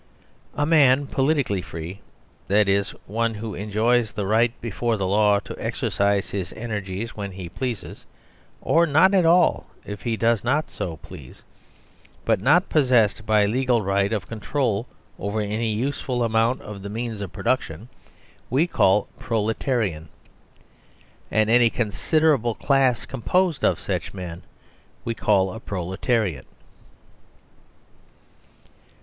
[0.55, 2.01] A man politically free,
[2.47, 7.33] that is, one who enjoys the right before the law to exercise his energies when
[7.33, 8.03] he pleases
[8.63, 12.41] (or not at all if he does not so please), 13 THE SERVILE STATE but
[12.41, 14.87] not possessed by legal right of control
[15.19, 17.87] over any useful amount of the means of production,
[18.49, 20.09] we call proletarian,
[21.29, 24.41] and any considerable class composed of such men
[25.05, 26.47] we call a proletariat.